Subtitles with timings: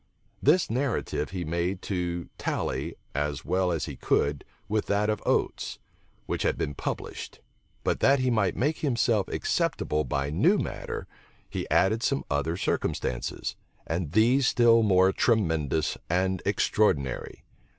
[0.41, 5.77] This narrative he made to tally, as well as he could, with that of Oates,
[6.25, 7.39] which had been published:
[7.83, 11.05] but that he might make himself acceptable by new matter,
[11.47, 17.43] he added some other circumstances, and these still more tremendous and extraordinary.